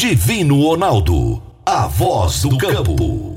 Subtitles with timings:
[0.00, 3.34] Divino Ronaldo, a voz do campo.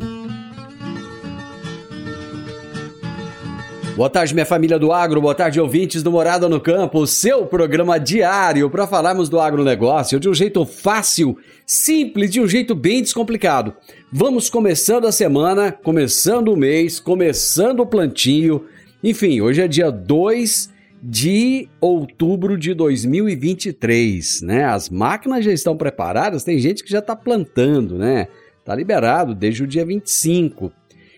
[3.95, 7.99] Boa tarde, minha família do agro, boa tarde, ouvintes do Morada no Campo, seu programa
[7.99, 11.35] diário para falarmos do agronegócio de um jeito fácil,
[11.65, 13.73] simples, de um jeito bem descomplicado.
[14.11, 18.67] Vamos começando a semana, começando o mês, começando o plantio.
[19.03, 20.69] Enfim, hoje é dia 2
[21.01, 24.65] de outubro de 2023, né?
[24.65, 28.27] As máquinas já estão preparadas, tem gente que já está plantando, né?
[28.63, 30.71] Tá liberado desde o dia 25.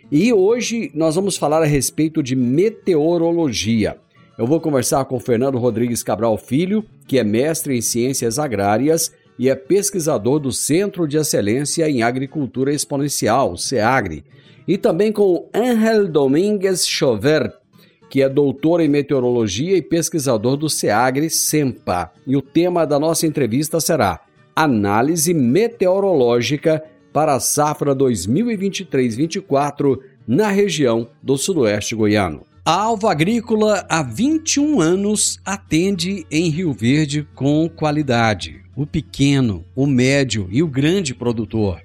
[0.10, 3.98] E hoje nós vamos falar a respeito de meteorologia.
[4.38, 9.50] Eu vou conversar com Fernando Rodrigues Cabral Filho, que é mestre em ciências agrárias e
[9.50, 14.24] é pesquisador do Centro de Excelência em Agricultura Exponencial, CEAGRE,
[14.68, 17.54] e também com Ángel Domingues Chover,
[18.14, 22.12] que é doutor em meteorologia e pesquisador do SEAGRE SEMPA.
[22.28, 24.20] E o tema da nossa entrevista será
[24.56, 29.98] Análise Meteorológica para a safra 2023-24
[30.28, 32.46] na região do Sudoeste Goiano.
[32.64, 38.62] A Alva Agrícola há 21 anos atende em Rio Verde com qualidade.
[38.76, 41.82] O pequeno, o médio e o grande produtor.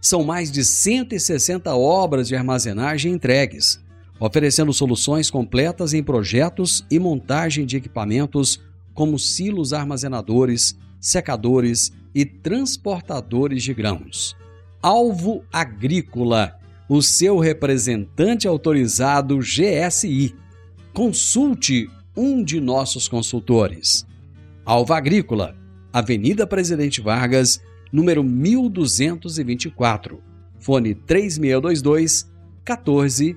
[0.00, 3.80] São mais de 160 obras de armazenagem entregues
[4.22, 8.62] oferecendo soluções completas em projetos e montagem de equipamentos
[8.94, 14.36] como silos armazenadores, secadores e transportadores de grãos.
[14.80, 16.56] Alvo Agrícola,
[16.88, 20.36] o seu representante autorizado GSI.
[20.92, 24.06] Consulte um de nossos consultores.
[24.64, 25.56] Alva Agrícola,
[25.92, 30.22] Avenida Presidente Vargas, número 1224.
[30.60, 32.30] Fone 3622
[32.64, 33.36] 14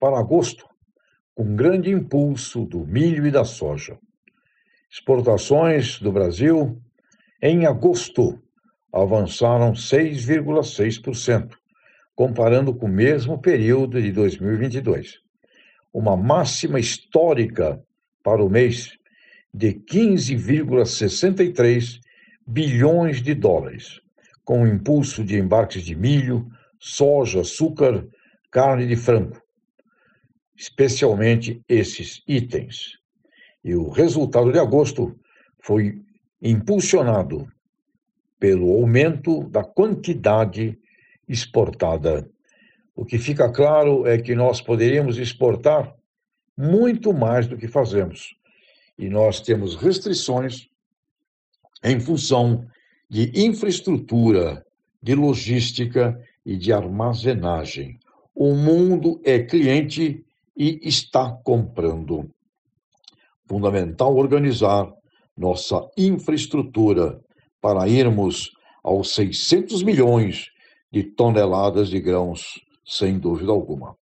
[0.00, 0.66] para agosto,
[1.34, 3.98] com grande impulso do milho e da soja.
[4.90, 6.80] Exportações do Brasil
[7.42, 8.40] em agosto
[8.90, 11.50] avançaram 6,6%,
[12.14, 15.18] comparando com o mesmo período de 2022.
[15.92, 17.78] Uma máxima histórica
[18.22, 18.96] para o mês
[19.56, 21.98] de 15,63
[22.46, 24.02] bilhões de dólares,
[24.44, 26.46] com o impulso de embarques de milho,
[26.78, 28.06] soja, açúcar,
[28.50, 29.40] carne de frango,
[30.54, 32.98] especialmente esses itens.
[33.64, 35.18] E o resultado de agosto
[35.62, 36.02] foi
[36.42, 37.50] impulsionado
[38.38, 40.78] pelo aumento da quantidade
[41.26, 42.30] exportada.
[42.94, 45.96] O que fica claro é que nós poderíamos exportar
[46.54, 48.36] muito mais do que fazemos
[48.98, 50.68] e nós temos restrições
[51.84, 52.66] em função
[53.08, 54.64] de infraestrutura,
[55.02, 57.98] de logística e de armazenagem.
[58.34, 60.24] O mundo é cliente
[60.56, 62.28] e está comprando.
[63.46, 64.90] Fundamental organizar
[65.36, 67.20] nossa infraestrutura
[67.60, 68.50] para irmos
[68.82, 70.46] aos 600 milhões
[70.90, 73.96] de toneladas de grãos, sem dúvida alguma.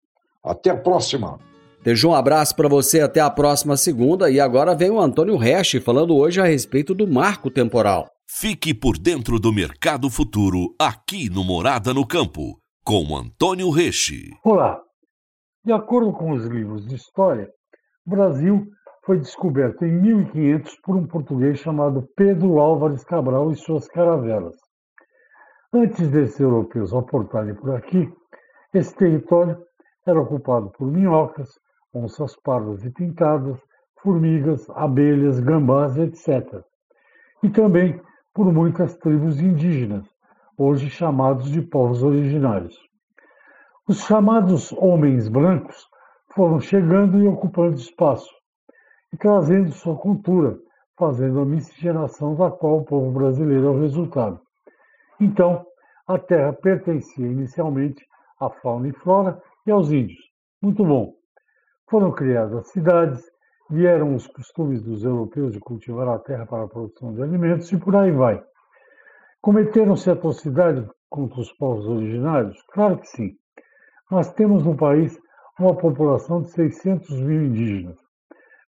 [0.44, 1.50] Até a próxima!
[1.84, 5.81] Deixa um abraço para você até a próxima segunda e agora vem o Antônio Resch
[5.84, 8.07] falando hoje a respeito do marco temporal.
[8.30, 14.12] Fique por dentro do mercado futuro aqui no Morada no Campo, com Antônio Resch.
[14.45, 14.80] Olá.
[15.66, 17.50] De acordo com os livros de história,
[18.06, 18.63] o Brasil
[19.04, 24.56] foi descoberto em 1500 por um português chamado Pedro Álvares Cabral e suas caravelas.
[25.74, 28.07] Antes desses europeus aportarem por aqui,
[28.72, 29.57] esse território
[30.06, 31.50] era ocupado por minhocas,
[31.94, 33.60] onças pardas e pintadas,
[34.02, 36.64] formigas, abelhas, gambás, etc.
[37.44, 38.00] E também
[38.34, 40.06] por muitas tribos indígenas,
[40.58, 42.78] hoje chamados de povos originários.
[43.88, 45.86] Os chamados homens brancos
[46.34, 48.30] foram chegando e ocupando espaço,
[49.12, 50.58] e trazendo sua cultura,
[50.98, 54.40] fazendo a miscigenação da qual o povo brasileiro é o resultado.
[55.20, 55.66] Então,
[56.08, 58.06] a terra pertencia inicialmente
[58.40, 60.22] à fauna e flora e aos índios.
[60.62, 61.20] Muito bom.
[61.92, 63.22] Foram criadas as cidades,
[63.70, 67.78] vieram os costumes dos europeus de cultivar a terra para a produção de alimentos e
[67.78, 68.42] por aí vai.
[69.42, 72.58] Cometeram-se atrocidades contra os povos originários?
[72.72, 73.32] Claro que sim.
[74.10, 75.20] Nós temos no país
[75.60, 77.98] uma população de 600 mil indígenas.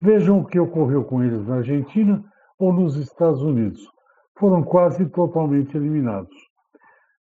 [0.01, 2.23] Vejam o que ocorreu com eles na Argentina
[2.57, 3.85] ou nos Estados Unidos.
[4.37, 6.33] Foram quase totalmente eliminados.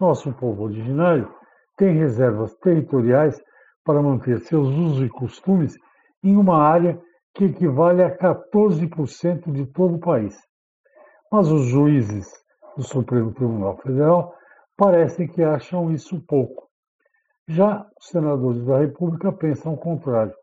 [0.01, 1.31] Nosso povo originário
[1.77, 3.39] tem reservas territoriais
[3.85, 5.77] para manter seus usos e costumes
[6.23, 6.99] em uma área
[7.35, 10.37] que equivale a 14% de todo o país.
[11.31, 12.27] Mas os juízes
[12.77, 14.35] do Supremo Tribunal Federal
[14.77, 16.69] parecem que acham isso pouco.
[17.49, 20.35] Já os senadores da República pensam o contrário.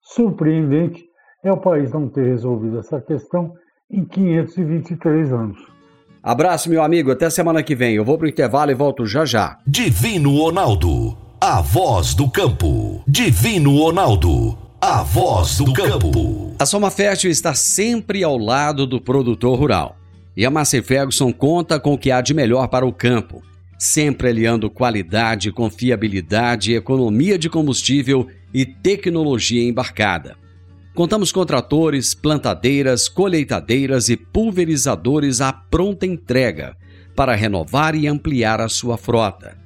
[0.00, 1.04] Surpreendente
[1.44, 3.54] é o país não ter resolvido essa questão
[3.90, 5.58] em 523 anos.
[6.22, 7.10] Abraço, meu amigo.
[7.10, 7.96] Até semana que vem.
[7.96, 9.58] Eu vou para o intervalo e volto já já.
[9.66, 13.02] Divino Ronaldo, a voz do campo.
[13.04, 16.54] Divino Ronaldo, a voz do campo.
[16.56, 19.96] A Soma Fértil está sempre ao lado do produtor rural.
[20.36, 23.42] E a Massey Ferguson conta com o que há de melhor para o campo
[23.76, 30.36] sempre aliando qualidade, confiabilidade, economia de combustível e tecnologia embarcada.
[30.94, 36.76] Contamos com tratores, plantadeiras, colheitadeiras e pulverizadores à pronta entrega
[37.16, 39.61] para renovar e ampliar a sua frota.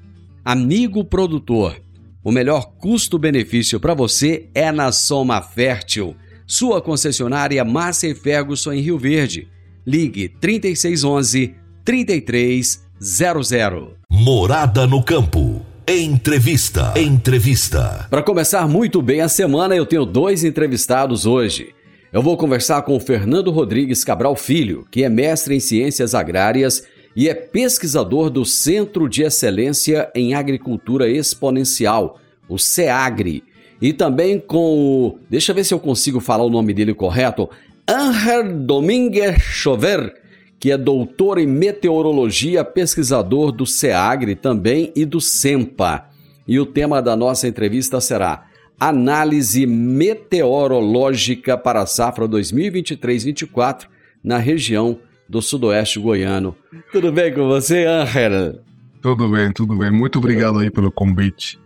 [0.48, 1.75] Amigo produtor,
[2.22, 6.14] o melhor custo-benefício para você é na Soma Fértil,
[6.46, 9.48] sua concessionária Massa Ferguson em Rio Verde.
[9.84, 11.52] Ligue 3611
[11.84, 13.96] 3300.
[14.08, 15.66] Morada no campo.
[15.84, 16.94] Entrevista.
[16.96, 18.06] Entrevista.
[18.08, 21.75] Para começar muito bem a semana, eu tenho dois entrevistados hoje.
[22.12, 26.84] Eu vou conversar com o Fernando Rodrigues Cabral Filho, que é mestre em ciências agrárias
[27.16, 33.42] e é pesquisador do Centro de Excelência em Agricultura Exponencial, o CEAGRE.
[33.80, 35.18] E também com o.
[35.28, 37.48] Deixa eu ver se eu consigo falar o nome dele correto.
[37.88, 40.14] Ángel Domingues Chover
[40.58, 46.06] que é doutor em meteorologia, pesquisador do SEAGRE também e do SEMPA.
[46.48, 48.46] E o tema da nossa entrevista será
[48.78, 53.86] Análise meteorológica para a safra 2023-24
[54.22, 54.98] na região
[55.28, 56.56] do sudoeste goiano.
[56.93, 58.61] Tudo bem com você, Ángel?
[59.02, 59.90] Tudo bem, tudo bem.
[59.90, 61.58] Muito obrigado aí pelo convite.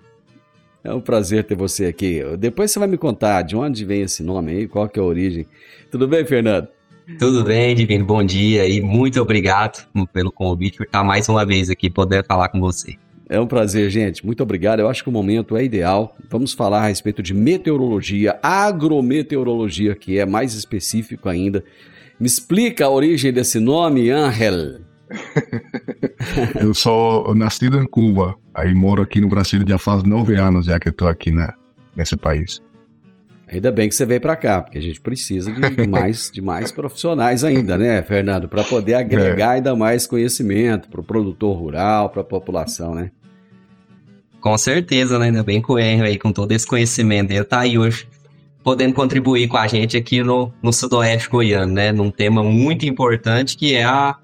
[0.83, 2.23] É um prazer ter você aqui.
[2.39, 5.05] Depois você vai me contar de onde vem esse nome aí, qual que é a
[5.05, 5.47] origem.
[5.91, 6.69] Tudo bem, Fernando?
[7.19, 8.05] Tudo bem, Divino?
[8.05, 12.49] Bom dia e muito obrigado pelo convite por estar mais uma vez aqui poder falar
[12.49, 12.97] com você.
[13.29, 14.25] É um prazer, gente.
[14.25, 14.81] Muito obrigado.
[14.81, 16.17] Eu acho que o momento é ideal.
[16.29, 21.62] Vamos falar a respeito de meteorologia, agrometeorologia, que é mais específico ainda.
[22.20, 24.81] Me explica a origem desse nome, Angel.
[26.61, 30.78] eu sou nascido em Cuba, aí moro aqui no Brasil já faz nove anos já
[30.78, 31.49] que estou aqui né,
[31.96, 32.61] nesse país.
[33.49, 36.70] Ainda bem que você veio para cá, porque a gente precisa de mais, de mais
[36.70, 38.49] profissionais ainda, né, Fernando?
[38.49, 39.56] Para poder agregar é.
[39.56, 43.11] ainda mais conhecimento para o produtor rural, para a população, né?
[44.40, 45.26] Com certeza, né?
[45.26, 48.06] Ainda bem que o Henry aí, com todo esse conhecimento, ele tá aí hoje
[48.62, 51.93] podendo contribuir com a gente aqui no, no Sudoeste Goiano, né?
[51.93, 54.17] Num tema muito importante que é a,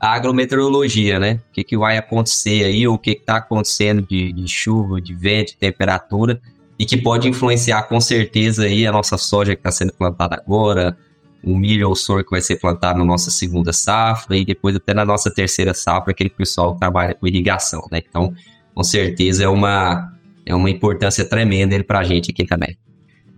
[0.00, 1.40] a agrometeorologia, né?
[1.50, 5.52] O que, que vai acontecer aí, o que está acontecendo de, de chuva, de vento,
[5.52, 6.40] de temperatura
[6.78, 10.96] e que pode influenciar com certeza aí a nossa soja que está sendo plantada agora,
[11.42, 14.74] o milho ou o sorgo que vai ser plantado na nossa segunda safra e depois
[14.74, 18.02] até na nossa terceira safra, aquele pessoal que trabalha com irrigação, né?
[18.08, 18.34] Então,
[18.74, 20.12] com certeza é uma,
[20.44, 22.76] é uma importância tremenda para a gente aqui também.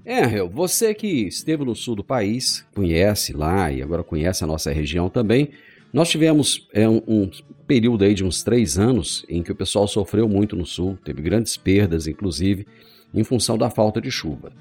[0.09, 4.71] É, você que esteve no sul do país, conhece lá e agora conhece a nossa
[4.71, 5.51] região também.
[5.93, 7.31] Nós tivemos é, um, um
[7.67, 11.21] período aí de uns três anos em que o pessoal sofreu muito no sul, teve
[11.21, 12.69] grandes perdas, inclusive
[13.13, 14.53] em função da falta de chuva.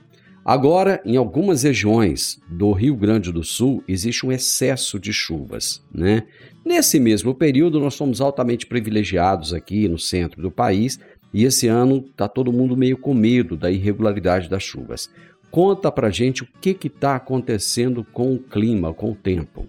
[0.44, 5.84] Agora, em algumas regiões do Rio Grande do Sul, existe um excesso de chuvas.
[5.94, 6.24] Né?
[6.66, 11.00] Nesse mesmo período, nós somos altamente privilegiados aqui no centro do país
[11.36, 15.12] e esse ano está todo mundo meio com medo da irregularidade das chuvas.
[15.52, 19.68] Conta pra gente o que está acontecendo com o clima, com o tempo.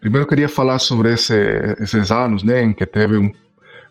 [0.00, 1.34] Primeiro eu queria falar sobre esse,
[1.80, 3.30] esses anos né, em que teve um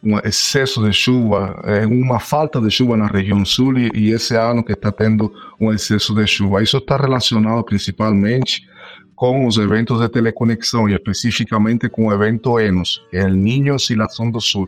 [0.03, 4.35] um excesso de chuva, é, uma falta de chuva na região sul e, e esse
[4.35, 6.63] ano que está tendo um excesso de chuva.
[6.63, 8.67] Isso está relacionado principalmente
[9.15, 13.75] com os eventos de teleconexão e especificamente com o evento ENOS, que é o Ninho
[13.75, 14.67] Oscilação do Sul.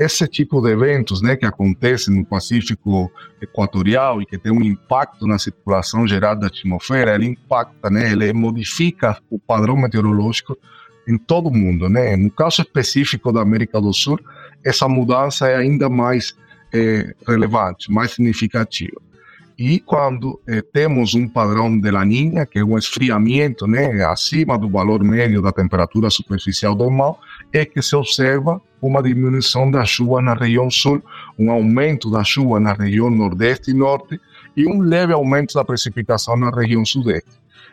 [0.00, 5.26] Esse tipo de eventos né, que acontecem no Pacífico Equatorial e que tem um impacto
[5.26, 10.56] na circulação geral da atmosfera, ele impacta, né, ele modifica o padrão meteorológico
[11.06, 11.86] em todo o mundo.
[11.90, 12.16] Né?
[12.16, 14.18] No caso específico da América do Sul,
[14.64, 16.34] essa mudança é ainda mais
[16.72, 18.98] é, relevante, mais significativa.
[19.58, 24.70] E quando eh, temos um padrão de laninha, que é um esfriamento né, acima do
[24.70, 27.20] valor médio da temperatura superficial normal,
[27.52, 31.02] é que se observa uma diminuição da chuva na região sul,
[31.38, 34.20] um aumento da chuva na região nordeste e norte
[34.56, 37.30] e um leve aumento da precipitação na região sudeste.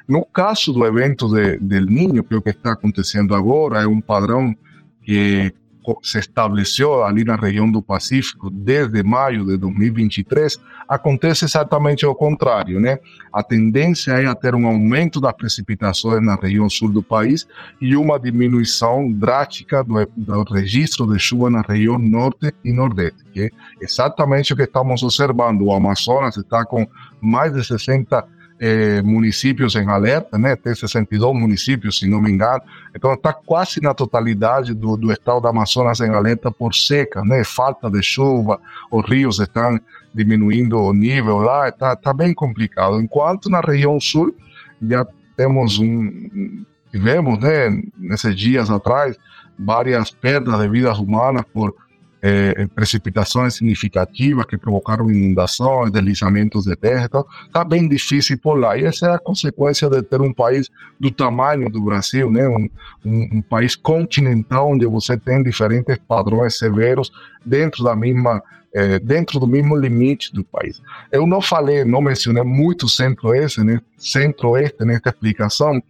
[0.08, 3.88] No caso do evento de, del Niño, que é o que está acontecendo agora, é
[3.88, 4.56] um padrão
[5.04, 5.54] que
[6.02, 12.80] se estabeleceu ali na região do Pacífico desde maio de 2023, acontece exatamente o contrário,
[12.80, 13.00] né?
[13.32, 17.48] A tendência é a ter um aumento das precipitações na região sul do país
[17.80, 23.42] e uma diminuição drástica do, do registro de chuva na região norte e nordeste, que
[23.42, 23.50] é
[23.82, 25.62] exatamente o que estamos observando.
[25.62, 26.88] O Amazonas está com
[27.22, 30.56] mais de 60 eh, municípios em alerta, né?
[30.56, 32.62] Tem 62 municípios, se não me engano.
[32.96, 37.44] Então está quase na totalidade do, do estado do Amazonas em alerta por seca, né?
[37.44, 38.60] Falta de chuva,
[38.92, 39.80] os rios estão
[40.14, 43.00] diminuindo o nível lá, está tá bem complicado.
[43.00, 44.36] Enquanto na região sul
[44.82, 49.18] já temos um tivemos, né, nesses dias atrás,
[49.58, 51.76] várias perdas de vidas humanas por
[52.22, 58.78] é, precipitações significativas que provocaram inundações, deslizamentos de terra, então está bem difícil por lá.
[58.78, 60.70] E essa é a consequência de ter um país
[61.00, 62.48] do tamanho do Brasil, né?
[62.48, 62.70] um,
[63.06, 67.12] um, um país continental onde você tem diferentes padrões severos
[67.46, 68.42] dentro da mesma
[68.74, 70.82] é, dentro do mesmo limite do país.
[71.12, 73.82] Eu não falei, não mencionei muito centro-oeste, né?
[73.98, 75.82] centro-oeste nesta explicação,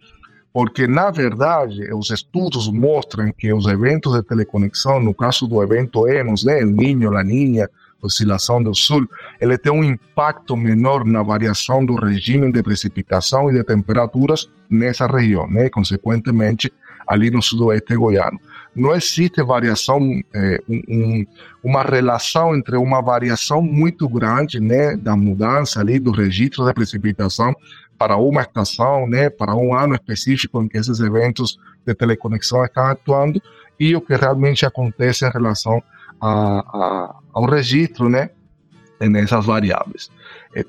[0.52, 6.08] porque na verdade os estudos mostram que os eventos de teleconexão, no caso do evento
[6.08, 7.68] ENOS, né, El Niño, La Niña,
[8.00, 9.08] oscilação do sul,
[9.40, 15.06] ele tem um impacto menor na variação do regime de precipitação e de temperaturas nessa
[15.06, 15.68] região, né?
[15.68, 16.72] consequentemente
[17.06, 18.38] ali no sudoeste goiano.
[18.76, 19.98] Não existe variação,
[20.32, 21.26] é, um,
[21.64, 27.56] uma relação entre uma variação muito grande né, da mudança ali do registro de precipitação
[27.98, 32.84] para uma estação, né, para um ano específico em que esses eventos de teleconexão estão
[32.84, 33.42] atuando
[33.78, 35.82] e o que realmente acontece em relação
[36.20, 38.30] a, a, ao registro, né,
[39.00, 40.10] nessas variáveis.
[40.54, 40.64] É,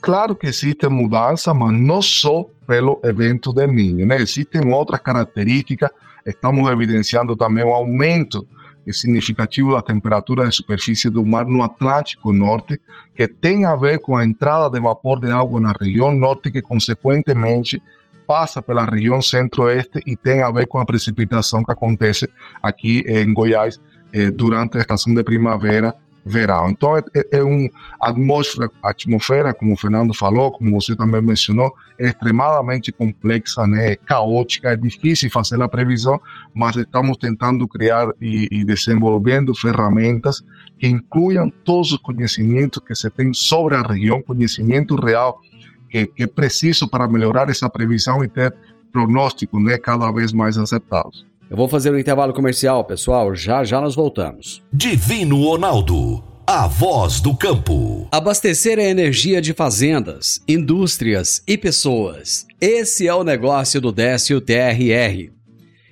[0.00, 4.16] claro que existe mudança, mas não só pelo evento del Niño, né?
[4.16, 5.90] Existem outras características,
[6.24, 8.46] estamos evidenciando também o aumento
[8.92, 12.80] significativo da temperatura de superfície do mar no Atlântico Norte,
[13.14, 16.62] que tem a ver com a entrada de vapor de água na região norte, que
[16.62, 17.82] consequentemente
[18.26, 22.28] passa pela região centro-oeste e tem a ver com a precipitação que acontece
[22.62, 23.80] aqui em Goiás
[24.12, 26.70] eh, durante a estação de primavera verão.
[26.70, 27.68] Então é, é, é uma
[28.00, 34.72] atmosfera, atmosfera, como o Fernando falou, como você também mencionou, é extremadamente complexa, né, caótica,
[34.72, 36.20] é difícil fazer a previsão,
[36.54, 40.42] mas estamos tentando criar e, e desenvolvendo ferramentas
[40.78, 45.40] que incluam todos os conhecimentos que se tem sobre a região, conhecimento real
[45.88, 48.54] que, que é preciso para melhorar essa previsão e ter
[48.92, 51.29] prognósticos né, cada vez mais acertados.
[51.50, 53.34] Eu vou fazer um intervalo comercial, pessoal.
[53.34, 54.62] Já já nós voltamos.
[54.72, 58.06] Divino Ronaldo, a voz do campo.
[58.12, 62.46] Abastecer a energia de fazendas, indústrias e pessoas.
[62.60, 65.32] Esse é o negócio do Décio TRR.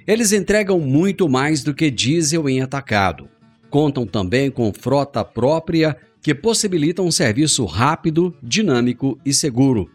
[0.06, 3.28] Eles entregam muito mais do que diesel em atacado.
[3.68, 9.90] Contam também com frota própria que possibilita um serviço rápido, dinâmico e seguro,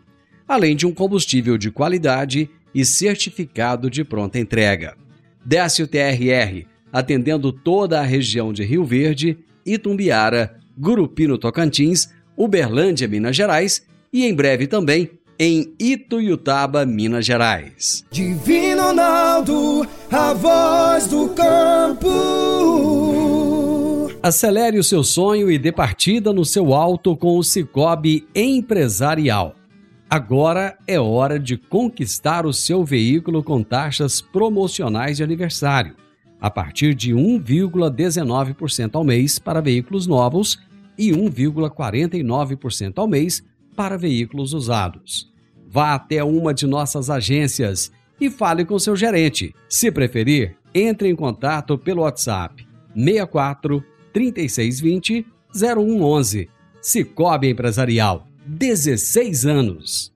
[0.45, 5.01] além de um combustível de qualidade e certificado de pronta entrega.
[5.45, 13.85] Décio TRR, atendendo toda a região de Rio Verde, Itumbiara, Gurupino Tocantins, Uberlândia, Minas Gerais
[14.11, 18.05] e em breve também em Ituiutaba, Minas Gerais.
[18.11, 22.11] Divino Ronaldo, a voz do campo.
[24.21, 29.55] Acelere o seu sonho e dê partida no seu alto com o Cicobi Empresarial.
[30.09, 35.95] Agora é hora de conquistar o seu veículo com taxas promocionais de aniversário,
[36.39, 40.59] a partir de 1,19% ao mês para veículos novos
[40.97, 43.43] e 1,49% ao mês
[43.75, 45.31] para veículos usados.
[45.67, 47.91] Vá até uma de nossas agências
[48.21, 49.55] e fale com seu gerente.
[49.67, 56.49] Se preferir, entre em contato pelo WhatsApp 64 3620 0111.
[56.81, 60.11] Cicobi Empresarial 16 anos.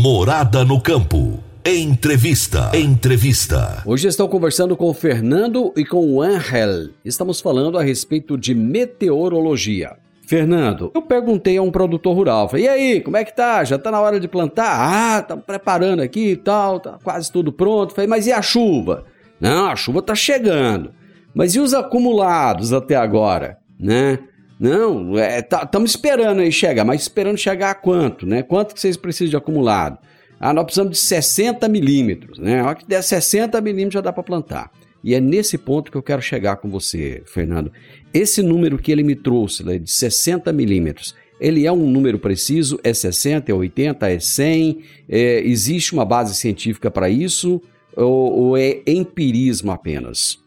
[0.00, 1.42] Morada no campo.
[1.64, 2.70] Entrevista.
[2.72, 3.82] Entrevista.
[3.84, 6.90] Hoje estou conversando com o Fernando e com o Angel.
[7.04, 9.96] Estamos falando a respeito de meteorologia.
[10.24, 13.64] Fernando, eu perguntei a um produtor rural, falei, e aí, como é que tá?
[13.64, 14.76] Já tá na hora de plantar?
[14.78, 17.94] Ah, estamos preparando aqui e tal, tá quase tudo pronto.
[17.94, 19.04] Falei, mas e a chuva?
[19.40, 20.92] Não, a chuva tá chegando.
[21.34, 24.20] Mas e os acumulados até agora, né?
[24.58, 28.42] Não, é, estamos tá, esperando aí chegar, mas esperando chegar a quanto, né?
[28.42, 29.98] Quanto que vocês precisam de acumulado?
[30.40, 32.60] Ah, nós precisamos de 60 milímetros, né?
[32.60, 34.70] A hora que der 60 milímetros já dá para plantar.
[35.04, 37.70] E é nesse ponto que eu quero chegar com você, Fernando.
[38.12, 42.78] Esse número que ele me trouxe, né, de 60 milímetros, ele é um número preciso?
[42.82, 44.78] É 60, é 80, é 100?
[45.08, 47.60] É, existe uma base científica para isso?
[47.94, 50.38] Ou, ou, é empirismo apenas?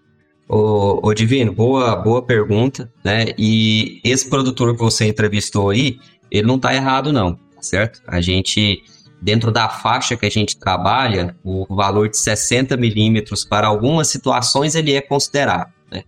[0.51, 3.27] Ô, Divino, boa, boa pergunta, né?
[3.37, 5.99] E esse produtor que você entrevistou aí,
[6.31, 8.01] ele não está errado não, tá certo?
[8.07, 8.83] A gente,
[9.21, 14.73] dentro da faixa que a gente trabalha, o valor de 60 milímetros para algumas situações
[14.73, 16.01] ele é considerado, né?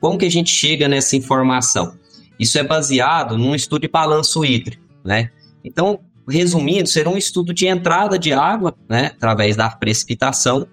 [0.00, 1.96] Como que a gente chega nessa informação?
[2.36, 5.30] Isso é baseado num estudo de balanço hídrico, né?
[5.62, 9.12] Então, resumindo, será um estudo de entrada de água, né?
[9.14, 10.66] Através da precipitação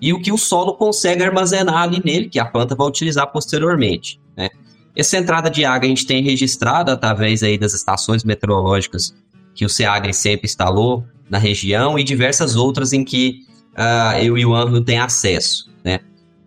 [0.00, 4.20] e o que o solo consegue armazenar ali nele, que a planta vai utilizar posteriormente.
[4.36, 4.48] Né?
[4.94, 9.14] Essa entrada de água a gente tem registrado através aí das estações meteorológicas
[9.54, 13.40] que o SEAGRE sempre instalou na região e diversas outras em que
[13.72, 15.70] uh, eu e o Andrew tem acesso.
[15.82, 16.00] Né?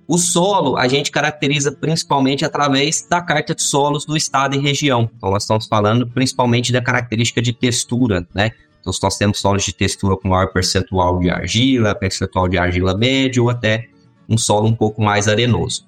[0.07, 5.09] O solo a gente caracteriza principalmente através da carta de solos do estado e região.
[5.15, 8.51] Então nós estamos falando principalmente da característica de textura, né?
[8.79, 12.97] Então, se nós temos solos de textura com maior percentual de argila, percentual de argila
[12.97, 13.87] médio ou até
[14.27, 15.87] um solo um pouco mais arenoso.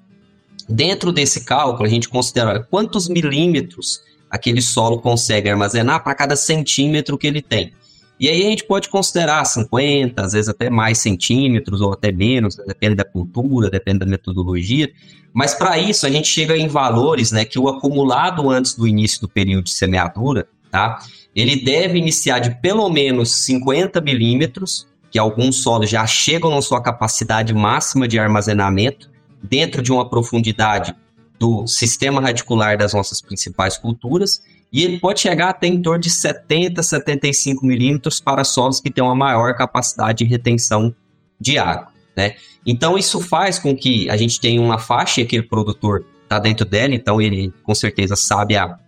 [0.68, 7.18] Dentro desse cálculo, a gente considera quantos milímetros aquele solo consegue armazenar para cada centímetro
[7.18, 7.72] que ele tem.
[8.18, 12.56] E aí a gente pode considerar 50, às vezes até mais centímetros ou até menos,
[12.56, 14.90] depende da cultura, depende da metodologia.
[15.34, 19.20] Mas para isso a gente chega em valores, né, que o acumulado antes do início
[19.20, 21.00] do período de semeadura, tá?
[21.34, 26.82] Ele deve iniciar de pelo menos 50 milímetros, que alguns solos já chegam na sua
[26.82, 29.10] capacidade máxima de armazenamento,
[29.42, 30.94] dentro de uma profundidade
[31.38, 36.08] do sistema radicular das nossas principais culturas, e ele pode chegar até em torno de
[36.08, 40.94] 70, 75 milímetros para solos que têm uma maior capacidade de retenção
[41.38, 41.88] de água.
[42.16, 42.36] Né?
[42.64, 46.64] Então, isso faz com que a gente tenha uma faixa e aquele produtor está dentro
[46.64, 48.78] dela, então ele com certeza sabe a,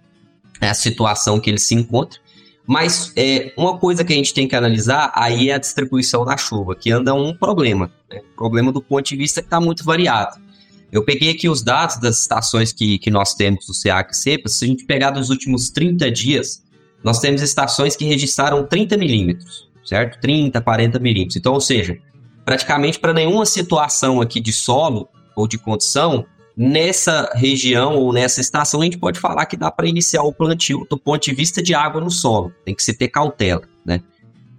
[0.61, 2.19] a situação que ele se encontra.
[2.67, 6.37] Mas é, uma coisa que a gente tem que analisar aí é a distribuição da
[6.37, 7.93] chuva, que anda um problema.
[8.11, 8.23] Né?
[8.35, 10.43] Problema do ponto de vista que está muito variado.
[10.91, 14.49] Eu peguei aqui os dados das estações que, que nós temos do SEAC CEPA.
[14.49, 16.63] Se a gente pegar dos últimos 30 dias,
[17.03, 20.19] nós temos estações que registraram 30 milímetros, certo?
[20.21, 21.37] 30, 40 milímetros.
[21.37, 21.99] Então, ou seja,
[22.45, 26.25] praticamente para nenhuma situação aqui de solo ou de condição,
[26.57, 30.87] nessa região ou nessa estação, a gente pode falar que dá para iniciar o plantio
[30.89, 32.53] do ponto de vista de água no solo.
[32.65, 34.01] Tem que se ter cautela, né?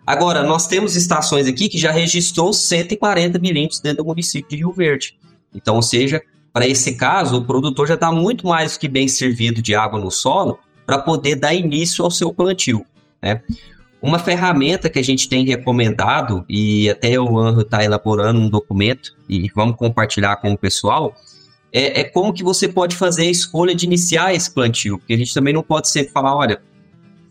[0.05, 4.71] Agora, nós temos estações aqui que já registrou 140 milímetros dentro do município de Rio
[4.71, 5.17] Verde.
[5.53, 6.21] Então, ou seja,
[6.53, 10.12] para esse caso, o produtor já está muito mais que bem servido de água no
[10.12, 12.86] solo para poder dar início ao seu plantio.
[13.21, 13.41] Né?
[13.99, 19.15] Uma ferramenta que a gente tem recomendado, e até o Anro está elaborando um documento,
[19.27, 21.15] e vamos compartilhar com o pessoal,
[21.77, 25.17] é, é, como que você pode fazer a escolha de iniciar esse plantio, porque a
[25.17, 26.61] gente também não pode sempre falar, olha,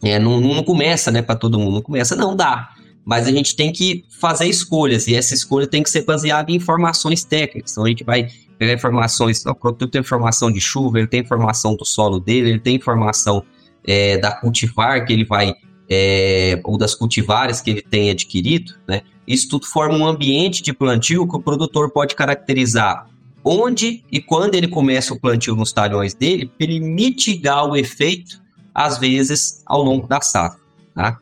[0.02, 2.68] é, não, não começa né, para todo mundo, não começa, não dá.
[3.06, 6.56] Mas a gente tem que fazer escolhas, e essa escolha tem que ser baseada em
[6.56, 7.72] informações técnicas.
[7.72, 8.28] Então a gente vai
[8.58, 12.60] pegar informações, o produtor tem informação de chuva, ele tem informação do solo dele, ele
[12.60, 13.42] tem informação
[13.82, 15.54] é, da cultivar que ele vai,
[15.88, 19.00] é, ou das cultivares que ele tem adquirido, né?
[19.26, 23.06] Isso tudo forma um ambiente de plantio que o produtor pode caracterizar
[23.44, 28.42] onde e quando ele começa o plantio nos talhões dele, para ele mitigar o efeito,
[28.74, 30.58] às vezes, ao longo da safra.
[30.94, 31.18] Tá?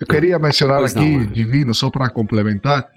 [0.00, 2.88] Eu queria mencionar pois aqui, não, Divino, só para complementar,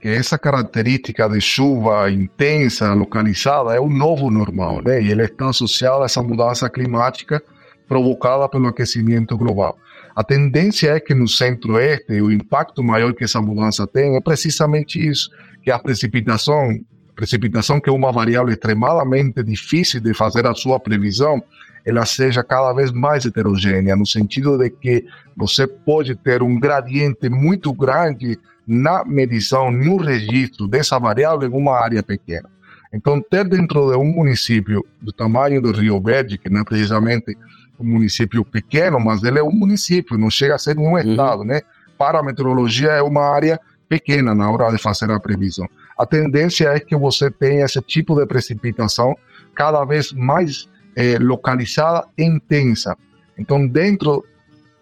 [0.00, 5.02] que essa característica de chuva intensa, localizada, é o novo normal, né?
[5.02, 7.42] E ele está associado a essa mudança climática
[7.86, 9.78] provocada pelo aquecimento global.
[10.14, 14.98] A tendência é que no centro-oeste o impacto maior que essa mudança tem é precisamente
[14.98, 15.30] isso,
[15.62, 16.78] que a precipitação
[17.18, 21.42] precipitação, que é uma variável extremadamente difícil de fazer a sua previsão,
[21.84, 25.04] ela seja cada vez mais heterogênea, no sentido de que
[25.36, 31.76] você pode ter um gradiente muito grande na medição, no registro dessa variável em uma
[31.76, 32.48] área pequena.
[32.92, 37.36] Então, ter dentro de um município do tamanho do Rio Verde, que não é precisamente
[37.80, 40.98] um município pequeno, mas ele é um município, não chega a ser nenhum uhum.
[40.98, 41.62] estado, né?
[41.98, 45.68] Para a meteorologia é uma área pequena na hora de fazer a previsão.
[45.98, 49.16] A tendência é que você tenha esse tipo de precipitação
[49.54, 52.96] cada vez mais é, localizada e intensa.
[53.36, 54.24] Então, dentro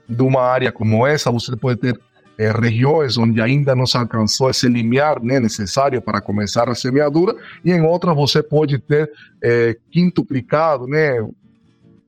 [0.08, 1.98] de uma área como essa, você pode ter
[2.38, 7.34] é, regiões onde ainda não se alcançou esse limiar né, necessário para começar a semeadura,
[7.64, 9.10] e em outras você pode ter
[9.42, 11.26] é, quintuplicado, né,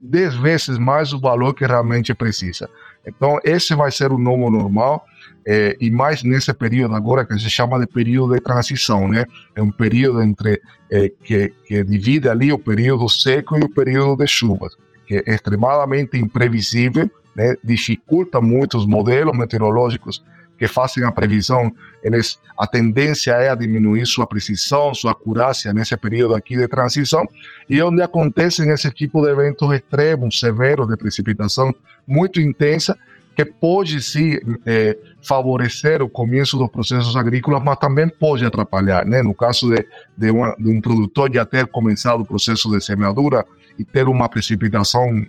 [0.00, 2.68] 10 vezes mais o valor que realmente precisa.
[3.06, 5.04] Então, esse vai ser o novo normal,
[5.50, 9.24] é, e mais nesse período agora que se chama de período de transição, né?
[9.56, 14.18] É um período entre é, que, que divide ali o período seco e o período
[14.22, 17.56] de chuvas, que é extremadamente imprevisível, né?
[17.64, 20.22] dificulta muito os modelos meteorológicos
[20.58, 25.96] que fazem a previsão, eles, a tendência é a diminuir sua precisão, sua acurácia nesse
[25.96, 27.26] período aqui de transição,
[27.70, 31.72] e onde acontecem esse tipo de eventos extremos, severos de precipitação
[32.06, 32.98] muito intensa,
[33.38, 39.06] que pode sim é, favorecer o começo dos processos agrícolas, mas também pode atrapalhar.
[39.06, 39.22] Né?
[39.22, 43.46] No caso de, de, uma, de um produtor já ter começado o processo de semeadura
[43.78, 45.24] e ter uma precipitação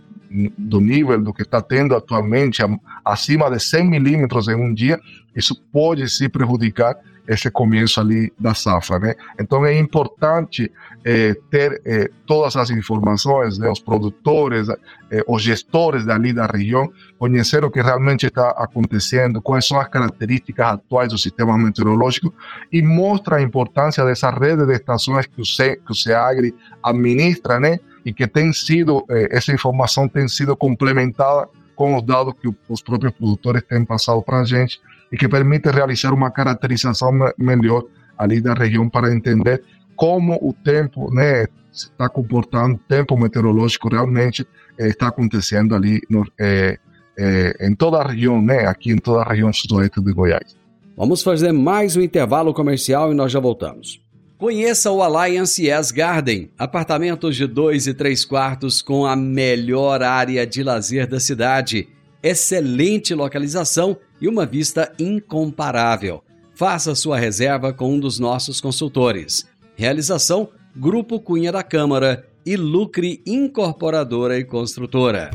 [0.57, 2.63] do nível do que está tendo atualmente,
[3.05, 4.99] acima de 100 milímetros em um dia,
[5.35, 6.97] isso pode se prejudicar
[7.29, 9.15] esse começo ali da safra, né?
[9.39, 10.71] Então é importante
[11.05, 14.67] é, ter é, todas as informações, né, os produtores,
[15.11, 19.87] é, os gestores dali da região, conhecer o que realmente está acontecendo, quais são as
[19.87, 22.33] características atuais do sistema meteorológico
[22.71, 27.59] e mostra a importância dessa rede de estações que o, C, que o SEAGRI administra,
[27.59, 27.79] né?
[28.03, 33.13] E que tem sido, essa informação tem sido complementada com os dados que os próprios
[33.13, 34.79] produtores têm passado para a gente
[35.11, 37.83] e que permite realizar uma caracterização melhor
[38.17, 39.63] ali da região para entender
[39.95, 46.25] como o tempo né, está comportando, o tempo meteorológico realmente eh, está acontecendo ali no,
[46.39, 46.77] eh,
[47.17, 50.57] eh, em toda a região, né, aqui em toda a região sudoeste de Goiás.
[50.95, 54.01] Vamos fazer mais um intervalo comercial e nós já voltamos.
[54.37, 60.47] Conheça o Alliance Yes Garden, apartamentos de dois e três quartos com a melhor área
[60.47, 61.89] de lazer da cidade,
[62.23, 66.23] excelente localização e uma vista incomparável.
[66.53, 69.47] Faça sua reserva com um dos nossos consultores.
[69.75, 75.29] Realização: Grupo Cunha da Câmara e Lucre Incorporadora e Construtora.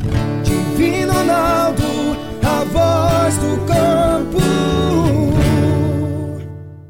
[0.45, 1.83] Divino Ronaldo,
[2.43, 4.45] a voz do campo.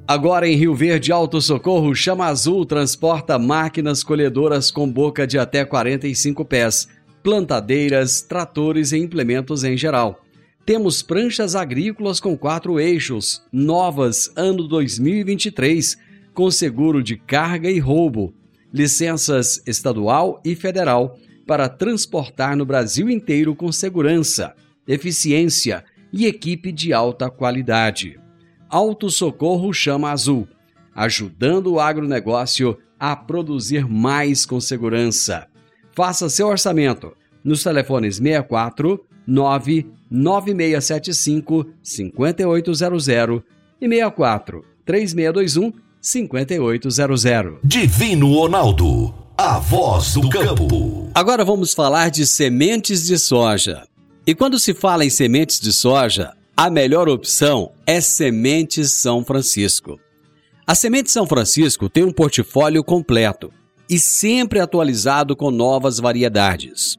[0.06, 5.64] Agora em Rio Verde Alto Socorro, Chama Azul transporta máquinas colhedoras com boca de até
[5.64, 6.88] 45 pés,
[7.22, 10.23] plantadeiras, tratores e implementos em geral.
[10.66, 15.98] Temos pranchas agrícolas com quatro eixos, novas ano 2023,
[16.32, 18.32] com seguro de carga e roubo,
[18.72, 24.54] licenças estadual e federal para transportar no Brasil inteiro com segurança,
[24.88, 28.18] eficiência e equipe de alta qualidade.
[28.66, 30.48] Auto Socorro Chama Azul,
[30.94, 35.46] ajudando o agronegócio a produzir mais com segurança.
[35.92, 43.42] Faça seu orçamento nos telefones 64 99675 5800
[43.80, 47.58] e 64 3621 5800.
[47.64, 51.10] Divino Ronaldo, a voz do campo.
[51.14, 53.86] Agora vamos falar de sementes de soja.
[54.26, 59.98] E quando se fala em sementes de soja, a melhor opção é Sementes São Francisco.
[60.66, 63.52] A Semente São Francisco tem um portfólio completo
[63.88, 66.98] e sempre atualizado com novas variedades.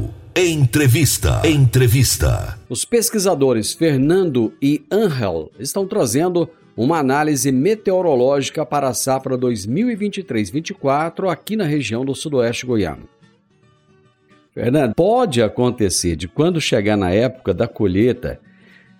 [0.33, 1.41] Entrevista.
[1.45, 2.57] Entrevista.
[2.69, 11.57] Os pesquisadores Fernando e Angel estão trazendo uma análise meteorológica para a safra 2023-24 aqui
[11.57, 13.09] na região do sudoeste goiano.
[14.53, 18.39] Fernando, pode acontecer de quando chegar na época da colheita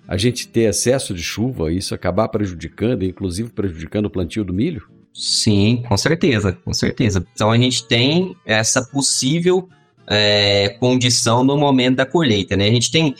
[0.06, 4.54] a gente ter excesso de chuva e isso acabar prejudicando, inclusive prejudicando o plantio do
[4.54, 4.86] milho?
[5.14, 7.26] Sim, com certeza, com certeza.
[7.34, 9.70] Então a gente tem essa possível
[10.12, 12.68] é, condição no momento da colheita, né?
[12.68, 13.16] A gente tem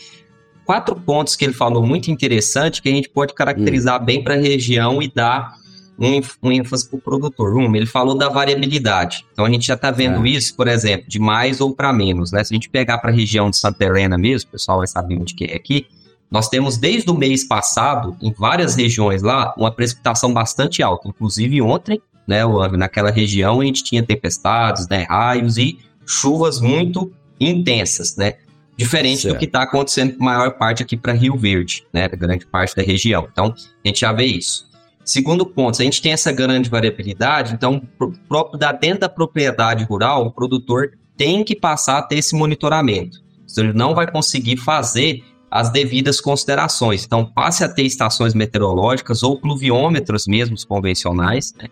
[0.66, 4.04] quatro pontos que ele falou muito interessante que a gente pode caracterizar hum.
[4.04, 5.54] bem para a região e dar
[5.98, 7.56] um, um ênfase para o produtor.
[7.56, 9.24] Um, ele falou da variabilidade.
[9.32, 10.30] Então a gente já está vendo é.
[10.30, 12.44] isso, por exemplo, de mais ou para menos, né?
[12.44, 15.18] Se a gente pegar para a região de Santa Helena mesmo, o pessoal vai saber
[15.18, 15.86] onde que é aqui,
[16.30, 21.08] nós temos desde o mês passado, em várias regiões lá, uma precipitação bastante alta.
[21.08, 22.40] Inclusive ontem, né,
[22.76, 28.34] naquela região, a gente tinha tempestades, né, raios e chuvas muito intensas, né?
[28.76, 29.34] Diferente certo.
[29.34, 32.08] do que está acontecendo com a maior parte aqui para Rio Verde, né?
[32.08, 33.28] Grande parte da região.
[33.30, 34.70] Então, a gente já vê isso.
[35.04, 37.82] Segundo ponto, se a gente tem essa grande variabilidade, então,
[38.28, 43.18] próprio da dentro da propriedade rural, o produtor tem que passar a ter esse monitoramento.
[43.44, 47.04] Então, ele não vai conseguir fazer as devidas considerações.
[47.04, 51.52] Então, passe a ter estações meteorológicas ou pluviômetros mesmo convencionais.
[51.60, 51.68] Né?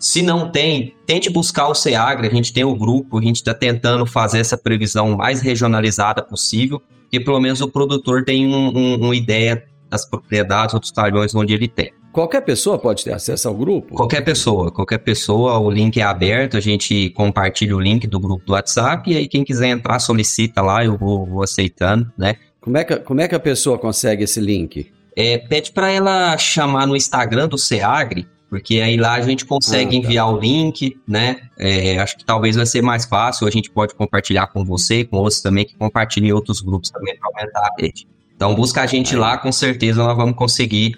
[0.00, 3.52] Se não tem, tente buscar o SEAGRE, a gente tem o grupo, a gente está
[3.52, 8.94] tentando fazer essa previsão mais regionalizada possível, que pelo menos o produtor tem um, um,
[8.94, 11.92] uma ideia das propriedades ou dos talhões onde ele tem.
[12.12, 13.94] Qualquer pessoa pode ter acesso ao grupo?
[13.94, 18.44] Qualquer pessoa, qualquer pessoa, o link é aberto, a gente compartilha o link do grupo
[18.46, 22.36] do WhatsApp e aí quem quiser entrar solicita lá, eu vou, vou aceitando, né?
[22.58, 24.90] Como é, que, como é que a pessoa consegue esse link?
[25.14, 29.96] É, pede para ela chamar no Instagram do Seagre, porque aí lá a gente consegue
[29.96, 30.06] ah, tá.
[30.06, 31.36] enviar o link, né?
[31.56, 35.16] É, acho que talvez vai ser mais fácil, a gente pode compartilhar com você, com
[35.16, 38.06] outros também que compartilhem em outros grupos também para aumentar a rede.
[38.34, 40.96] Então busca a gente lá, com certeza nós vamos conseguir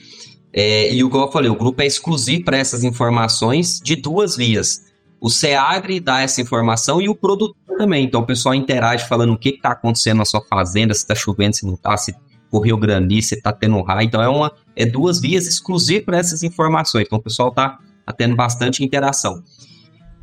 [0.53, 4.37] é, e o que eu falei, o grupo é exclusivo para essas informações de duas
[4.37, 4.83] vias.
[5.21, 8.05] O SEAGRE dá essa informação e o produtor também.
[8.05, 11.57] Então o pessoal interage falando o que está acontecendo na sua fazenda, se está chovendo,
[11.57, 12.15] se não está, se
[12.53, 14.07] correu granizo, se está tendo raio.
[14.07, 17.07] Então é, uma, é duas vias exclusivas para essas informações.
[17.07, 19.43] Então o pessoal está tá tendo bastante interação.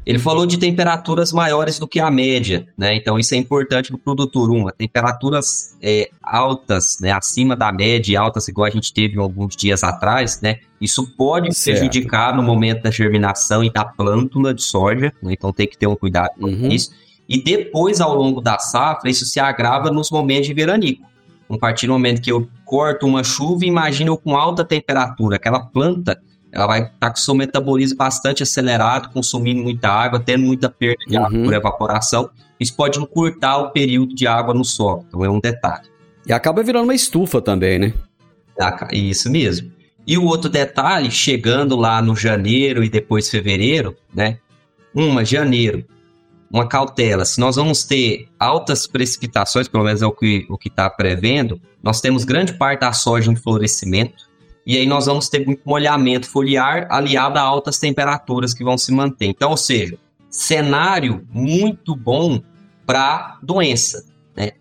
[0.05, 2.95] Ele falou de temperaturas maiores do que a média, né?
[2.95, 4.49] Então isso é importante para o produtor.
[4.49, 7.11] Uma, temperaturas é, altas, né?
[7.11, 10.59] Acima da média e altas, igual a gente teve alguns dias atrás, né?
[10.79, 11.79] Isso pode certo.
[11.79, 15.33] prejudicar no momento da germinação e da plântula de soja, né?
[15.33, 16.69] Então tem que ter um cuidado com uhum.
[16.69, 16.91] isso.
[17.27, 21.08] E depois, ao longo da safra, isso se agrava nos momentos de veranico.
[21.49, 25.59] A partir do momento que eu corto uma chuva, imagina eu com alta temperatura, aquela
[25.59, 26.19] planta
[26.51, 31.03] ela vai estar tá com seu metabolismo bastante acelerado, consumindo muita água, tendo muita perda
[31.07, 31.25] de uhum.
[31.25, 32.29] água por evaporação.
[32.59, 35.05] Isso pode encurtar o período de água no solo.
[35.07, 35.87] Então é um detalhe.
[36.25, 37.93] E acaba virando uma estufa também, né?
[38.91, 39.71] Isso mesmo.
[40.05, 44.39] E o outro detalhe, chegando lá no janeiro e depois fevereiro, né?
[44.93, 45.85] Uma, janeiro,
[46.51, 47.25] uma cautela.
[47.25, 52.01] Se nós vamos ter altas precipitações, pelo menos é o que o está prevendo, nós
[52.01, 54.27] temos grande parte da soja em florescimento,
[54.65, 58.91] e aí nós vamos ter muito molhamento foliar aliado a altas temperaturas que vão se
[58.91, 59.27] manter.
[59.27, 59.97] Então, ou seja,
[60.29, 62.41] cenário muito bom
[62.85, 64.51] para doença, né?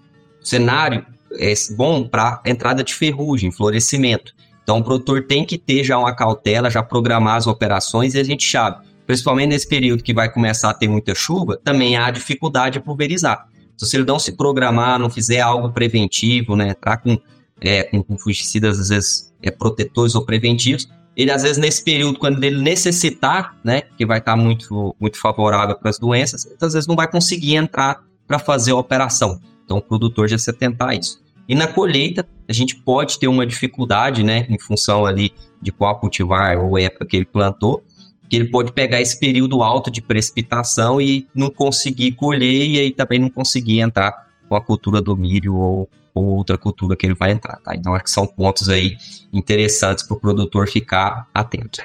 [0.41, 4.35] Cenário é bom para entrada de ferrugem, florescimento.
[4.63, 8.25] Então, o produtor tem que ter já uma cautela, já programar as operações e a
[8.25, 12.79] gente sabe, principalmente nesse período que vai começar a ter muita chuva, também há dificuldade
[12.79, 13.49] de pulverizar.
[13.75, 17.19] Então, se ele não se programar, não fizer algo preventivo, né, entrar com,
[17.59, 22.19] é, com, com fungicidas às vezes é, protetores ou preventivos, ele às vezes nesse período,
[22.19, 26.87] quando ele necessitar, né, que vai estar muito, muito favorável para as doenças, às vezes
[26.87, 29.41] não vai conseguir entrar para fazer a operação.
[29.65, 31.19] Então o produtor já se atentar a isso.
[31.49, 35.99] E na colheita, a gente pode ter uma dificuldade, né, em função ali de qual
[35.99, 37.83] cultivar ou época que ele plantou,
[38.29, 42.91] que ele pode pegar esse período alto de precipitação e não conseguir colher e aí
[42.91, 45.89] também não conseguir entrar com a cultura do milho ou
[46.19, 47.75] ou outra cultura que ele vai entrar, tá?
[47.75, 48.97] Então, acho que são pontos aí
[49.33, 51.81] interessantes para o produtor ficar atento.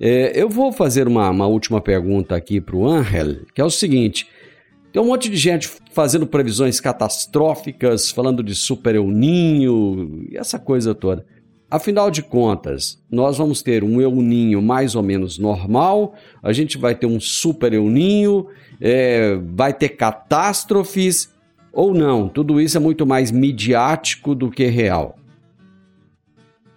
[0.00, 3.70] É, eu vou fazer uma, uma última pergunta aqui para o Angel, que é o
[3.70, 4.26] seguinte:
[4.92, 10.58] tem um monte de gente fazendo previsões catastróficas, falando de super El Ninho e essa
[10.58, 11.24] coisa toda.
[11.68, 16.78] Afinal de contas, nós vamos ter um El Ninho mais ou menos normal, a gente
[16.78, 18.46] vai ter um super El Ninho,
[18.80, 21.34] é, vai ter catástrofes
[21.72, 22.28] ou não?
[22.28, 25.18] Tudo isso é muito mais midiático do que real?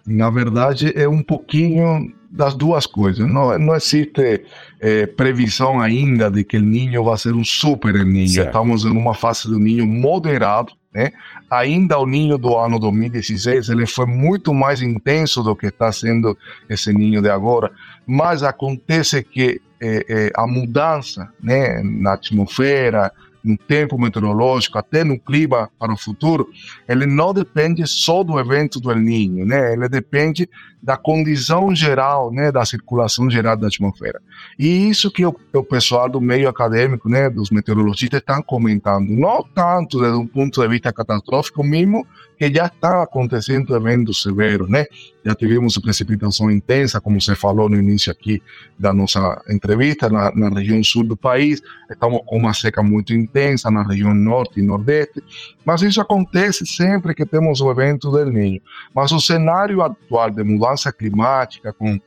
[0.04, 3.26] Na verdade, é um pouquinho das duas coisas.
[3.30, 4.44] Não, não existe
[4.80, 8.28] é, previsão ainda de que o ninho vai ser um super ninho.
[8.28, 8.48] Certo.
[8.48, 10.72] Estamos em uma fase do ninho moderado.
[10.92, 11.12] Né?
[11.48, 16.36] Ainda o ninho do ano 2016 ele foi muito mais intenso do que está sendo
[16.68, 17.70] esse ninho de agora,
[18.06, 25.18] mas acontece que é, é, a mudança né, na atmosfera, no tempo meteorológico, até no
[25.18, 26.48] clima para o futuro,
[26.88, 29.72] ele não depende só do evento do El Niño, né?
[29.72, 30.48] Ele depende
[30.82, 34.20] da condição geral, né, da circulação geral da atmosfera.
[34.58, 39.42] E isso que o, o pessoal do meio acadêmico, né, dos meteorologistas estão comentando, não
[39.54, 42.06] tanto desde um ponto de vista catastrófico mesmo,
[42.40, 44.86] que já está acontecendo eventos severos, né?
[45.22, 48.42] Já tivemos precipitação intensa, como você falou no início aqui
[48.78, 53.70] da nossa entrevista, na, na região sul do país, estamos com uma seca muito intensa
[53.70, 55.22] na região norte e nordeste,
[55.66, 58.62] mas isso acontece sempre que temos o evento del Niño.
[58.94, 62.00] Mas o cenário atual de mudança climática, com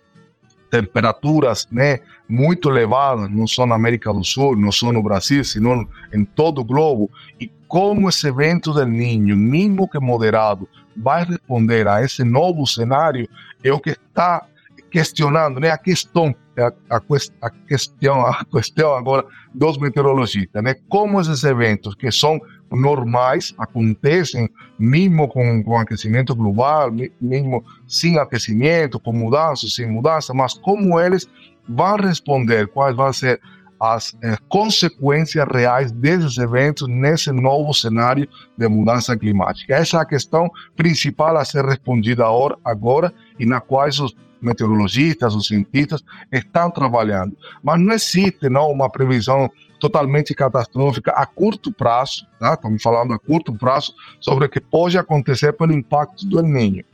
[0.71, 5.87] temperaturas né, muito elevadas, não só na América do Sul, não só no Brasil, sino
[6.11, 11.87] em todo o globo, e como esse evento del Niño, mesmo que moderado, vai responder
[11.87, 13.27] a esse novo cenário,
[13.63, 14.45] é o que está
[14.91, 16.97] questionando, né, a questão, a,
[17.41, 24.47] a, questão, a questão agora dos meteorologistas, né, como esses eventos que são normais acontecem
[24.77, 31.27] mesmo com, com aquecimento global, mesmo sem aquecimento, com mudança, sem mudança, mas como eles
[31.67, 33.41] vão responder, quais vão ser
[33.79, 39.75] as eh, consequências reais desses eventos nesse novo cenário de mudança climática.
[39.75, 42.25] Essa é a questão principal a ser respondida
[42.63, 47.35] agora e na qual os meteorologistas, os cientistas estão trabalhando.
[47.63, 52.53] Mas não existe não, uma previsão totalmente catastrófica a curto prazo, tá?
[52.53, 56.85] estamos falando a curto prazo, sobre o que pode acontecer pelo impacto do El Niño.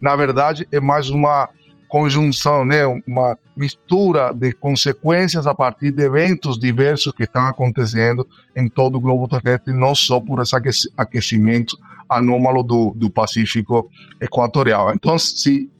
[0.00, 1.48] Na verdade, é mais uma
[1.96, 8.68] conjunção, né, uma mistura de consequências a partir de eventos diversos que estão acontecendo em
[8.68, 11.74] todo o globo terrestre, não só por esse aquecimento
[12.06, 14.92] anômalo do, do Pacífico Equatorial.
[14.92, 15.70] Então, se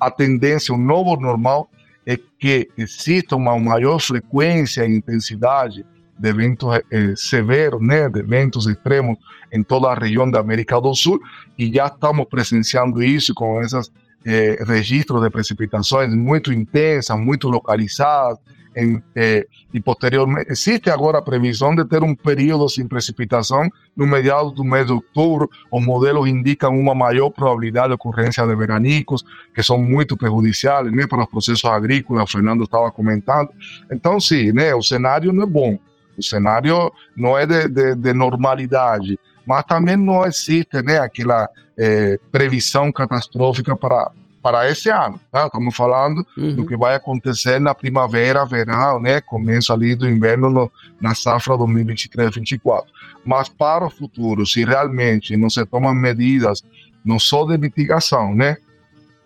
[0.00, 1.68] a tendência, o novo normal,
[2.06, 5.84] é que exista uma maior frequência e intensidade
[6.18, 9.18] de eventos eh, severos, né, de eventos extremos
[9.52, 11.20] em toda a região da América do Sul,
[11.58, 13.92] e já estamos presenciando isso com esses
[14.24, 18.38] eh, registros de precipitações muito intensas, muito localizadas,
[18.76, 24.06] em, eh, e posteriormente, existe agora a previsão de ter um período sem precipitação no
[24.06, 25.50] mediados do mês de outubro.
[25.70, 31.06] Os modelos indicam uma maior probabilidade de ocorrência de veranicos, que são muito prejudiciais né,
[31.06, 33.50] para os processos agrícolas, o Fernando estava comentando.
[33.90, 35.78] Então, sim, né, o cenário não é bom,
[36.16, 42.18] o cenário não é de, de, de normalidade, mas também não existe né, aquela eh,
[42.30, 44.10] previsão catastrófica para,
[44.42, 45.20] para esse ano.
[45.30, 45.46] Tá?
[45.46, 46.54] Estamos falando uhum.
[46.54, 49.20] do que vai acontecer na primavera, verão, né?
[49.20, 52.84] começo ali do inverno no, na safra 2023-2024.
[53.24, 56.62] Mas para o futuro, se realmente não se tomam medidas,
[57.04, 58.56] não só de mitigação, né?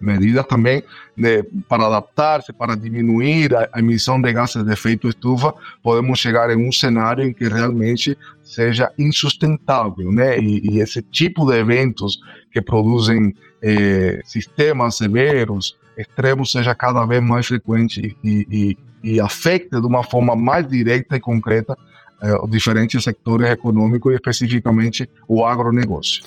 [0.00, 0.82] Medidas também
[1.16, 6.68] de, para adaptar-se, para diminuir a, emissão de gases de efeito estufa, podemos chegar em
[6.68, 10.38] um cenário em que realmente seja insustentável, né?
[10.38, 12.20] E, e esse tipo de eventos
[12.52, 19.70] que produzem eh, sistemas severos, extremos, seja cada vez mais frequente e, e, e afete
[19.70, 21.76] de uma forma mais direta e concreta
[22.22, 26.22] eh, diferentes setores econômicos e especificamente o agronegócio.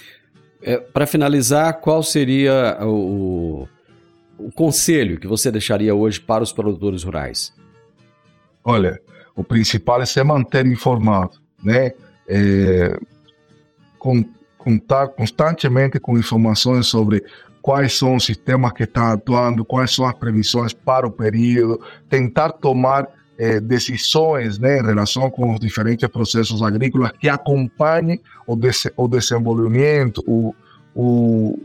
[0.62, 3.68] É, Para finalizar, qual seria o,
[4.38, 7.54] o conselho que você deixaria hoje para os produtores rurais?
[8.64, 9.00] Olha,
[9.36, 11.94] o principal é se manter informado, né?
[12.28, 12.98] É,
[14.58, 17.24] contar constantemente com informações sobre
[17.62, 22.52] quais são os sistemas que estão atuando, quais são as previsões para o período, tentar
[22.52, 28.88] tomar eh, decisões né, em relação com os diferentes processos agrícolas que acompanhem o, des
[28.96, 30.56] o desenvolvimento, o,
[30.96, 31.60] o,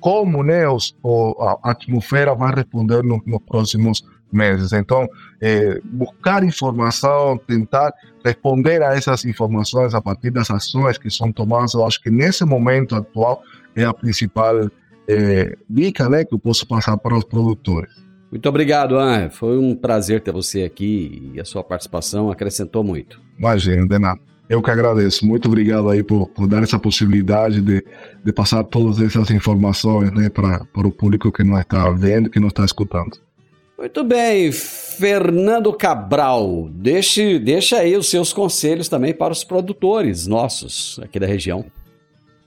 [0.00, 4.72] como né, os, o, a atmosfera vai responder no, nos próximos meses.
[4.72, 5.06] Então,
[5.40, 7.92] eh, buscar informação, tentar
[8.24, 12.44] responder a essas informações a partir das ações que são tomadas, eu acho que nesse
[12.44, 13.42] momento atual
[13.76, 14.68] é a principal
[15.06, 17.92] eh, dica né, que eu posso passar para os produtores.
[18.32, 19.28] Muito obrigado, Anne.
[19.28, 23.20] Foi um prazer ter você aqui e a sua participação acrescentou muito.
[23.38, 24.18] Imagina, de nada.
[24.48, 25.26] Eu que agradeço.
[25.26, 27.84] Muito obrigado aí por, por dar essa possibilidade de,
[28.24, 32.40] de passar todas essas informações né, para, para o público que não está vendo, que
[32.40, 33.20] não está escutando.
[33.76, 40.98] Muito bem, Fernando Cabral, deixe, deixa aí os seus conselhos também para os produtores nossos
[41.02, 41.66] aqui da região.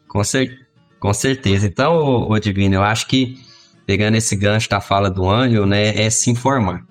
[0.07, 0.65] Com, cer
[0.99, 1.67] com certeza.
[1.67, 3.37] Então, o Divino, eu acho que
[3.85, 6.83] pegando esse gancho da fala do Ângelo, né, é se informar.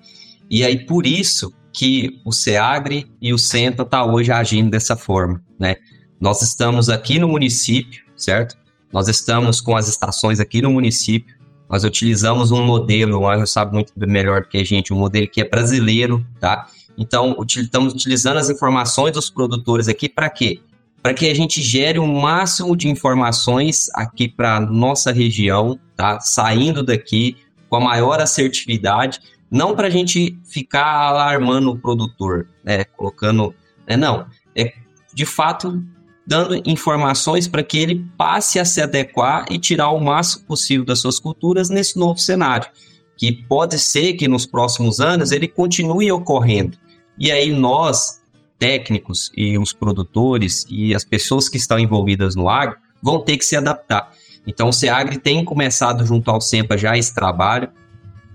[0.49, 5.43] E aí, por isso que o SEAGRE e o CENTA tá hoje agindo dessa forma,
[5.59, 5.75] né?
[6.19, 8.55] Nós estamos aqui no município, certo?
[8.93, 11.35] Nós estamos com as estações aqui no município,
[11.69, 15.27] nós utilizamos um modelo, o Ângelo sabe muito melhor do que a gente, um modelo
[15.27, 16.67] que é brasileiro, tá?
[16.97, 20.61] Então, estamos utilizando as informações dos produtores aqui para quê?
[21.05, 26.19] Para que a gente gere o um máximo de informações aqui para nossa região, tá?
[26.19, 27.37] Saindo daqui
[27.69, 29.19] com a maior assertividade,
[29.51, 32.85] não para a gente ficar alarmando o produtor, né?
[32.85, 33.53] Colocando,
[33.87, 33.95] né?
[33.95, 34.25] não,
[34.55, 34.73] é
[35.13, 35.79] de fato
[36.25, 41.01] dando informações para que ele passe a se adequar e tirar o máximo possível das
[41.01, 42.67] suas culturas nesse novo cenário,
[43.15, 46.79] que pode ser que nos próximos anos ele continue ocorrendo.
[47.15, 48.24] E aí nós
[48.57, 53.45] técnicos e os produtores e as pessoas que estão envolvidas no agro vão ter que
[53.45, 54.11] se adaptar.
[54.47, 57.69] Então, o SEAGRE tem começado junto ao SEMPA já esse trabalho.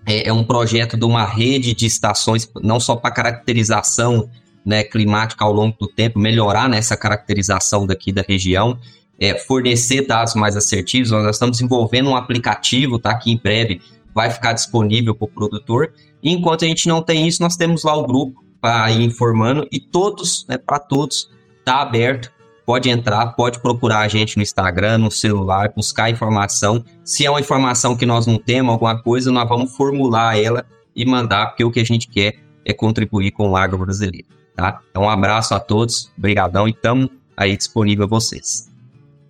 [0.07, 4.29] É, é um projeto de uma rede de estações, não só para caracterização
[4.65, 8.79] né, climática ao longo do tempo, melhorar nessa caracterização daqui da região,
[9.19, 11.11] é, fornecer dados mais assertivos.
[11.11, 13.15] Nós estamos desenvolvendo um aplicativo, tá?
[13.15, 13.81] Que em breve
[14.15, 15.93] vai ficar disponível para o produtor.
[16.23, 19.67] E enquanto a gente não tem isso, nós temos lá o grupo para ir informando
[19.71, 22.31] e todos, né, para todos, está aberto.
[22.67, 26.85] Pode entrar, pode procurar a gente no Instagram, no celular, buscar informação.
[27.05, 31.05] Se é uma informação que nós não temos, alguma coisa, nós vamos formular ela e
[31.05, 34.27] mandar, porque o que a gente quer é contribuir com o agro brasileiro.
[34.55, 34.81] Tá?
[34.91, 38.71] Então, um abraço a todos, brigadão e estamos aí disponível a vocês.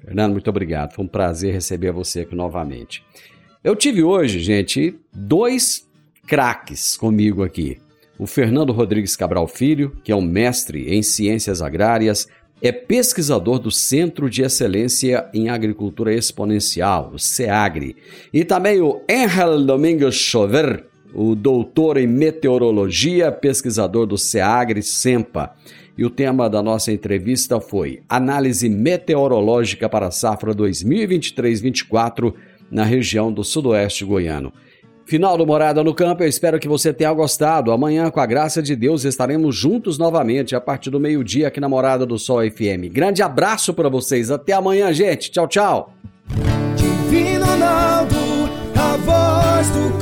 [0.04, 0.92] Fernando, muito obrigado.
[0.92, 3.04] Foi um prazer receber você aqui novamente.
[3.62, 5.86] Eu tive hoje, gente, dois
[6.26, 7.78] craques comigo aqui.
[8.20, 12.28] O Fernando Rodrigues Cabral Filho, que é um mestre em ciências agrárias,
[12.60, 17.96] é pesquisador do Centro de Excelência em Agricultura Exponencial, o CEAGRE.
[18.30, 25.54] E também o Angel Domingos Chover, o doutor em meteorologia, pesquisador do CEAGRE SEMPA.
[25.96, 32.34] E o tema da nossa entrevista foi Análise Meteorológica para a Safra 2023-24
[32.70, 34.52] na região do Sudoeste Goiano.
[35.10, 37.72] Final do Morada no Campo, eu espero que você tenha gostado.
[37.72, 41.68] Amanhã, com a graça de Deus, estaremos juntos novamente a partir do meio-dia aqui na
[41.68, 42.92] Morada do Sol FM.
[42.92, 45.28] Grande abraço para vocês, até amanhã, gente.
[45.32, 45.92] Tchau, tchau.
[46.76, 48.14] Divino Ronaldo,
[48.76, 49.98] a voz do